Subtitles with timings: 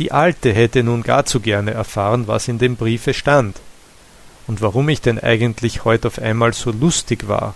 [0.00, 3.60] Die Alte hätte nun gar zu gerne erfahren, was in dem Briefe stand
[4.46, 7.52] und warum ich denn eigentlich heut auf einmal so lustig war.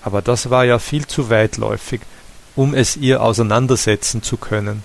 [0.00, 2.00] Aber das war ja viel zu weitläufig,
[2.56, 4.84] um es ihr auseinandersetzen zu können.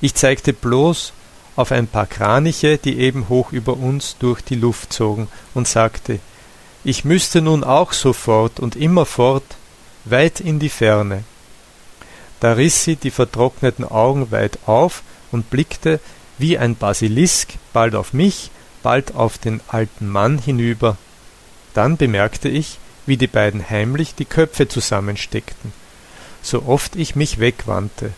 [0.00, 1.12] Ich zeigte bloß
[1.56, 6.20] auf ein paar Kraniche, die eben hoch über uns durch die Luft zogen, und sagte,
[6.84, 9.56] ich müsste nun auch sofort und immerfort
[10.04, 11.24] weit in die Ferne.
[12.38, 15.02] Da riß sie die vertrockneten Augen weit auf
[15.32, 16.00] und blickte
[16.38, 18.50] wie ein Basilisk bald auf mich,
[18.82, 20.96] bald auf den alten Mann hinüber.
[21.74, 25.72] Dann bemerkte ich, wie die beiden heimlich die Köpfe zusammensteckten,
[26.42, 28.12] so oft ich mich wegwandte,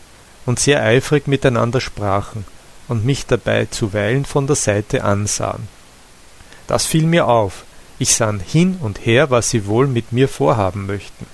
[0.46, 2.44] und sehr eifrig miteinander sprachen
[2.88, 5.68] und mich dabei zuweilen von der Seite ansahen.
[6.66, 7.64] Das fiel mir auf,
[7.98, 11.26] ich sann hin und her, was sie wohl mit mir vorhaben möchten.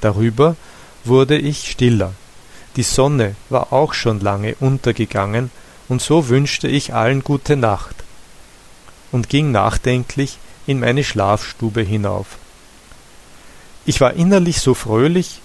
[0.00, 0.56] Darüber
[1.04, 2.12] wurde ich stiller.
[2.76, 5.50] Die Sonne war auch schon lange untergegangen,
[5.88, 7.94] und so wünschte ich allen gute Nacht
[9.12, 12.26] und ging nachdenklich in meine Schlafstube hinauf.
[13.84, 15.40] Ich war innerlich so fröhlich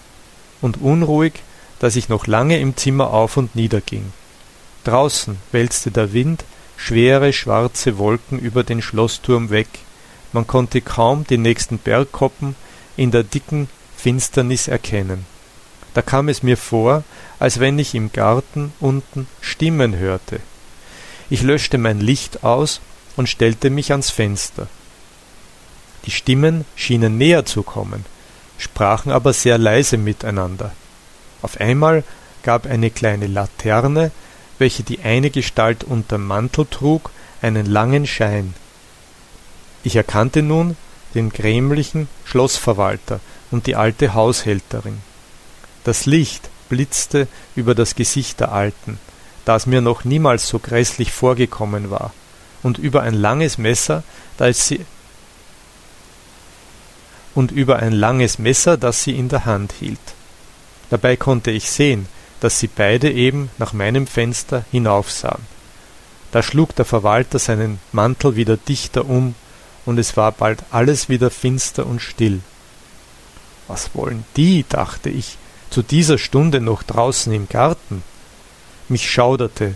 [0.62, 1.34] und unruhig,
[1.80, 4.12] dass ich noch lange im Zimmer auf und nieder ging.
[4.84, 6.44] Draußen wälzte der Wind
[6.76, 9.68] schwere schwarze Wolken über den Schlossturm weg,
[10.34, 12.56] man konnte kaum die nächsten Bergkoppen
[12.98, 15.26] in der dicken Finsternis erkennen.
[15.94, 17.04] Da kam es mir vor,
[17.40, 20.40] als wenn ich im Garten unten Stimmen hörte.
[21.30, 22.82] Ich löschte mein Licht aus
[23.16, 24.68] und stellte mich ans Fenster.
[26.06, 28.06] Die Stimmen schienen näher zu kommen,
[28.58, 30.72] sprachen aber sehr leise miteinander.
[31.42, 32.04] Auf einmal
[32.44, 34.12] gab eine kleine Laterne,
[34.60, 37.12] welche die eine Gestalt unterm Mantel trug,
[37.42, 38.54] einen langen Schein.
[39.84, 40.78] Ich erkannte nun
[41.16, 45.00] den grämlichen Schlossverwalter und die alte Haushälterin.
[45.84, 49.00] Das Licht blitzte über das Gesicht der Alten,
[49.46, 52.14] da es mir noch niemals so gräßlich vorgekommen war,
[52.64, 54.04] und über ein langes Messer,
[54.38, 54.86] das sie
[57.34, 60.00] und über ein langes Messer, das sie in der Hand hielt.
[60.90, 62.08] Dabei konnte ich sehen,
[62.42, 65.46] dass sie beide eben nach meinem Fenster hinaufsahen.
[66.32, 69.36] Da schlug der Verwalter seinen Mantel wieder dichter um,
[69.86, 72.42] und es war bald alles wieder finster und still.
[73.68, 75.38] Was wollen die, dachte ich,
[75.72, 78.04] zu dieser Stunde noch draußen im Garten?
[78.90, 79.76] Mich schauderte,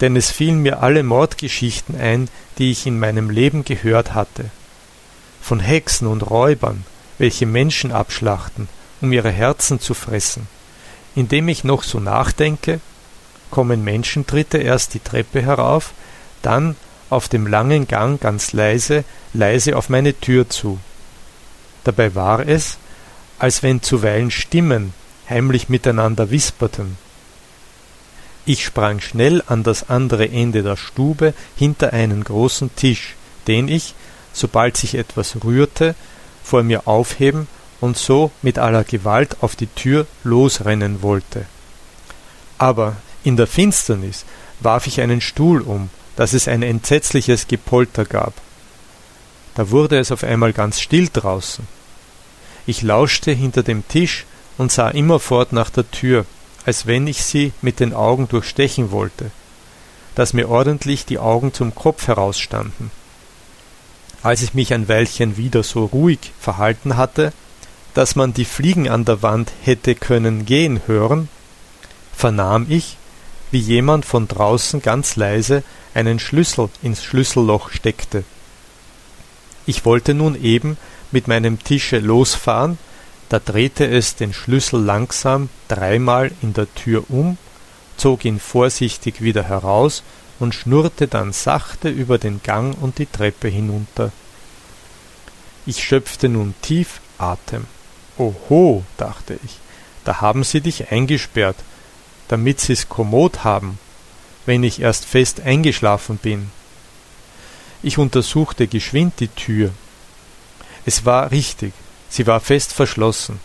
[0.00, 4.46] denn es fielen mir alle Mordgeschichten ein, die ich in meinem Leben gehört hatte.
[5.42, 6.84] Von Hexen und Räubern,
[7.18, 8.68] welche Menschen abschlachten,
[9.02, 10.48] um ihre Herzen zu fressen.
[11.14, 12.80] Indem ich noch so nachdenke,
[13.50, 15.92] kommen Menschentritte erst die Treppe herauf,
[16.40, 16.76] dann
[17.10, 19.04] auf dem langen Gang ganz leise,
[19.34, 20.78] leise auf meine Tür zu.
[21.84, 22.78] Dabei war es,
[23.38, 24.94] als wenn zuweilen Stimmen
[25.30, 26.96] heimlich miteinander wisperten.
[28.44, 33.14] Ich sprang schnell an das andere Ende der Stube hinter einen großen Tisch,
[33.46, 33.94] den ich,
[34.32, 35.94] sobald sich etwas rührte,
[36.42, 37.46] vor mir aufheben
[37.80, 41.46] und so mit aller Gewalt auf die Tür losrennen wollte.
[42.58, 44.24] Aber in der Finsternis
[44.60, 45.88] warf ich einen Stuhl um
[46.20, 48.34] dass es ein entsetzliches Gepolter gab.
[49.54, 51.66] Da wurde es auf einmal ganz still draußen.
[52.66, 54.26] Ich lauschte hinter dem Tisch
[54.60, 56.26] und sah immerfort nach der Tür,
[56.66, 59.30] als wenn ich sie mit den Augen durchstechen wollte,
[60.14, 62.90] dass mir ordentlich die Augen zum Kopf herausstanden.
[64.22, 67.32] Als ich mich ein Weilchen wieder so ruhig verhalten hatte,
[67.94, 71.30] dass man die Fliegen an der Wand hätte können gehen hören,
[72.14, 72.98] vernahm ich,
[73.50, 75.62] wie jemand von draußen ganz leise
[75.94, 78.24] einen Schlüssel ins Schlüsselloch steckte.
[79.64, 80.76] Ich wollte nun eben
[81.12, 82.76] mit meinem Tische losfahren,
[83.30, 87.38] da drehte es den Schlüssel langsam dreimal in der Tür um,
[87.96, 90.02] zog ihn vorsichtig wieder heraus
[90.40, 94.10] und schnurrte dann sachte über den Gang und die Treppe hinunter.
[95.64, 97.66] Ich schöpfte nun tief Atem.
[98.18, 99.58] Oho, dachte ich,
[100.04, 101.56] da haben sie dich eingesperrt,
[102.26, 103.78] damit sie's kommod haben,
[104.44, 106.50] wenn ich erst fest eingeschlafen bin.
[107.80, 109.70] Ich untersuchte geschwind die Tür.
[110.84, 111.72] Es war richtig,
[112.10, 113.40] sie war fest verschlossen.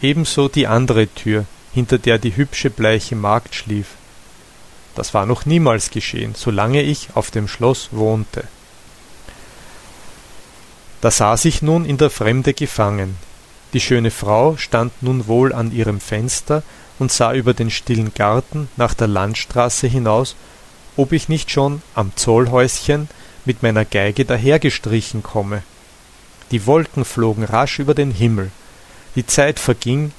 [0.00, 3.88] Ebenso die andere Tür, hinter der die hübsche bleiche Magd schlief.
[4.94, 8.44] Das war noch niemals geschehen, solange ich auf dem Schloss wohnte.
[11.00, 13.16] Da saß ich nun in der Fremde gefangen.
[13.72, 16.62] Die schöne Frau stand nun wohl an ihrem Fenster
[16.98, 20.36] und sah über den stillen Garten nach der Landstraße hinaus,
[20.96, 23.08] ob ich nicht schon am Zollhäuschen
[23.44, 25.64] mit meiner Geige dahergestrichen komme.
[26.54, 28.52] Die Wolken flogen rasch über den Himmel,
[29.16, 30.12] die Zeit verging,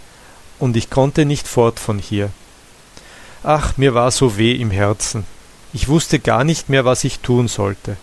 [0.59, 2.29] und ich konnte nicht fort von hier.
[3.41, 5.23] Ach, mir war so weh im Herzen.
[5.71, 7.95] Ich wusste gar nicht mehr, was ich tun sollte.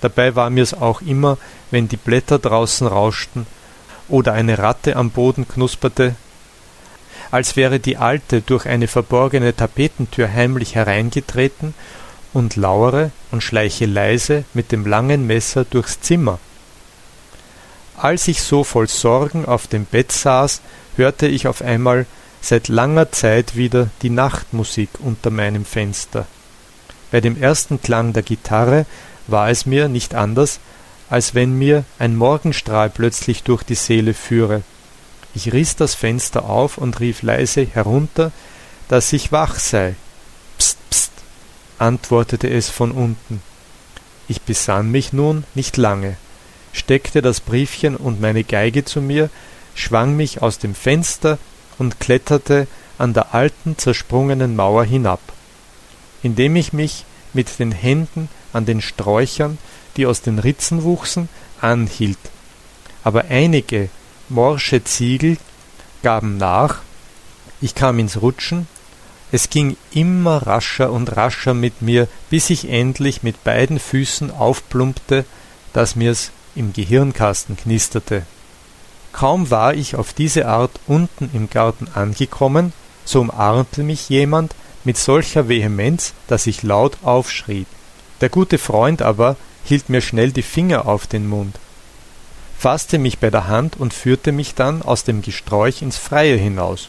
[0.00, 1.38] Dabei war mir's auch immer,
[1.70, 3.46] wenn die Blätter draußen rauschten
[4.08, 6.16] oder eine Ratte am Boden knusperte,
[7.30, 11.74] als wäre die Alte durch eine verborgene Tapetentür heimlich hereingetreten
[12.32, 16.40] und lauere und schleiche leise mit dem langen Messer durchs Zimmer.
[18.00, 20.60] Als ich so voll Sorgen auf dem Bett saß,
[20.96, 22.06] hörte ich auf einmal
[22.40, 26.28] seit langer Zeit wieder die Nachtmusik unter meinem Fenster.
[27.10, 28.86] Bei dem ersten Klang der Gitarre
[29.26, 30.60] war es mir nicht anders,
[31.10, 34.62] als wenn mir ein Morgenstrahl plötzlich durch die Seele führe.
[35.34, 38.30] Ich riß das Fenster auf und rief leise herunter,
[38.86, 39.96] dass ich wach sei.
[40.56, 41.12] Psst, psst,
[41.78, 43.42] antwortete es von unten.
[44.28, 46.16] Ich besann mich nun nicht lange,
[46.78, 49.30] steckte das Briefchen und meine Geige zu mir,
[49.74, 51.38] schwang mich aus dem Fenster
[51.78, 52.66] und kletterte
[52.98, 55.20] an der alten zersprungenen Mauer hinab.
[56.22, 59.58] Indem ich mich mit den Händen an den Sträuchern,
[59.96, 61.28] die aus den Ritzen wuchsen,
[61.60, 62.18] anhielt.
[63.04, 63.88] Aber einige
[64.28, 65.36] morsche Ziegel
[66.02, 66.80] gaben nach,
[67.60, 68.66] ich kam ins Rutschen,
[69.30, 75.24] es ging immer rascher und rascher mit mir, bis ich endlich mit beiden Füßen aufplumpte,
[75.72, 78.24] dass mir's im Gehirnkasten knisterte.
[79.12, 82.72] Kaum war ich auf diese Art unten im Garten angekommen,
[83.04, 87.66] so umarmte mich jemand mit solcher Vehemenz, dass ich laut aufschrie.
[88.20, 91.58] Der gute Freund aber hielt mir schnell die Finger auf den Mund,
[92.58, 96.88] fasste mich bei der Hand und führte mich dann aus dem Gesträuch ins Freie hinaus.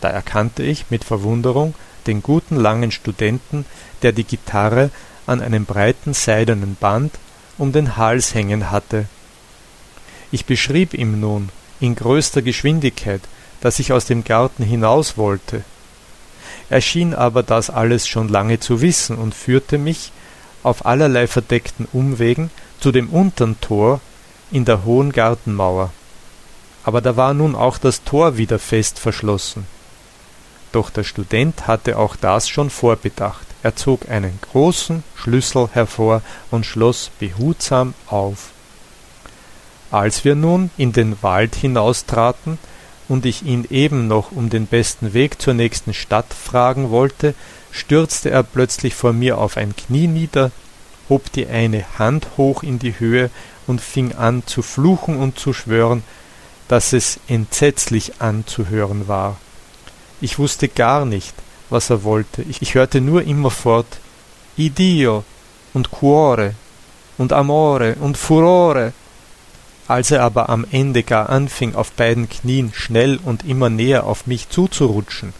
[0.00, 1.74] Da erkannte ich mit Verwunderung
[2.06, 3.64] den guten langen Studenten,
[4.02, 4.90] der die Gitarre
[5.26, 7.12] an einem breiten seidenen Band
[7.58, 9.06] um den Hals hängen hatte.
[10.30, 11.50] Ich beschrieb ihm nun
[11.80, 13.20] in größter Geschwindigkeit,
[13.60, 15.64] dass ich aus dem Garten hinaus wollte.
[16.70, 20.12] Er schien aber das alles schon lange zu wissen und führte mich
[20.62, 22.50] auf allerlei verdeckten Umwegen
[22.80, 24.00] zu dem untern Tor
[24.50, 25.92] in der hohen Gartenmauer.
[26.84, 29.66] Aber da war nun auch das Tor wieder fest verschlossen.
[30.72, 33.46] Doch der Student hatte auch das schon vorbedacht.
[33.62, 38.50] Er zog einen großen Schlüssel hervor und schloss behutsam auf.
[39.90, 42.58] Als wir nun in den Wald hinaustraten
[43.08, 47.34] und ich ihn eben noch um den besten Weg zur nächsten Stadt fragen wollte,
[47.70, 50.50] stürzte er plötzlich vor mir auf ein Knie nieder,
[51.08, 53.30] hob die eine Hand hoch in die Höhe
[53.66, 56.04] und fing an zu fluchen und zu schwören,
[56.68, 59.38] dass es entsetzlich anzuhören war.
[60.20, 61.34] Ich wusste gar nicht,
[61.70, 62.42] was er wollte.
[62.42, 63.86] Ich hörte nur immerfort
[64.56, 65.24] Idio
[65.74, 66.54] und Cuore
[67.18, 68.92] und Amore und Furore.
[69.86, 74.26] Als er aber am Ende gar anfing, auf beiden Knien schnell und immer näher auf
[74.26, 75.32] mich zuzurutschen,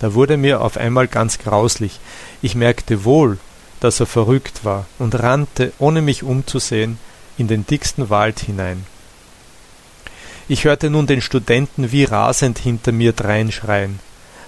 [0.00, 2.00] da wurde mir auf einmal ganz grauslich.
[2.42, 3.38] Ich merkte wohl,
[3.80, 6.98] dass er verrückt war und rannte, ohne mich umzusehen,
[7.38, 8.84] in den dicksten Wald hinein.
[10.48, 13.98] Ich hörte nun den Studenten wie rasend hinter mir dreinschreien.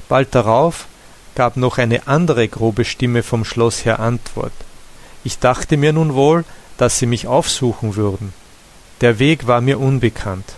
[0.08, 0.86] Bald darauf
[1.34, 4.52] gab noch eine andere grobe Stimme vom Schloss her Antwort.
[5.24, 6.44] Ich dachte mir nun wohl,
[6.78, 8.32] dass sie mich aufsuchen würden.
[9.00, 10.54] Der Weg war mir unbekannt,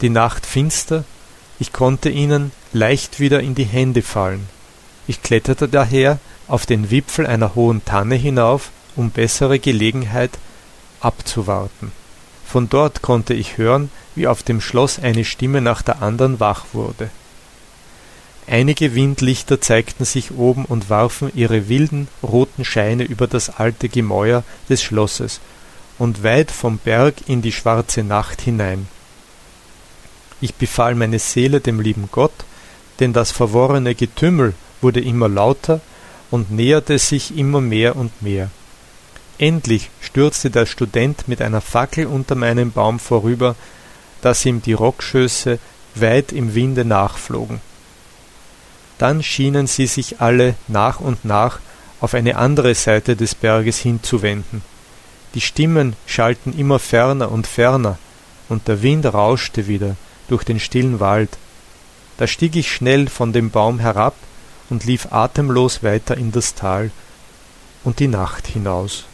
[0.00, 1.04] die Nacht finster,
[1.58, 4.48] ich konnte ihnen leicht wieder in die Hände fallen.
[5.06, 6.18] Ich kletterte daher
[6.48, 10.30] auf den Wipfel einer hohen Tanne hinauf, um bessere Gelegenheit
[11.00, 11.92] abzuwarten.
[12.46, 16.66] Von dort konnte ich hören, wie auf dem Schloss eine Stimme nach der andern wach
[16.72, 17.10] wurde.
[18.46, 24.44] Einige Windlichter zeigten sich oben und warfen ihre wilden roten Scheine über das alte Gemäuer
[24.68, 25.40] des Schlosses
[25.98, 28.86] und weit vom Berg in die schwarze Nacht hinein.
[30.40, 32.44] Ich befahl meine Seele dem lieben Gott,
[33.00, 35.80] denn das verworrene Getümmel wurde immer lauter
[36.30, 38.50] und näherte sich immer mehr und mehr.
[39.38, 43.56] Endlich stürzte der Student mit einer Fackel unter meinem Baum vorüber,
[44.20, 45.58] dass ihm die Rockschöße
[45.94, 47.60] weit im Winde nachflogen.
[48.98, 51.58] Dann schienen sie sich alle nach und nach
[52.00, 54.62] auf eine andere Seite des Berges hinzuwenden.
[55.34, 57.98] Die Stimmen schallten immer ferner und ferner,
[58.48, 59.96] und der Wind rauschte wieder
[60.28, 61.38] durch den stillen Wald.
[62.18, 64.14] Da stieg ich schnell von dem Baum herab
[64.70, 66.90] und lief atemlos weiter in das Tal
[67.82, 69.06] und die Nacht hinaus.